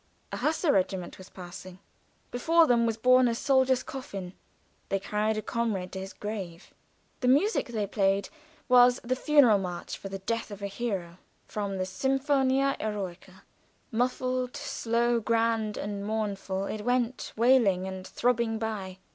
[0.31, 1.77] A Hussar regiment was passing;
[2.31, 4.33] before them was borne a soldier's coffin;
[4.89, 6.73] they carried a comrade to his grave.
[7.19, 8.29] The music they played
[8.67, 13.43] was the "Funeral March for the Death of a Hero," from the "Sinfonia Eroica."
[13.91, 18.97] Muffled, slow, grand and mournful, it went wailing and throbbing by.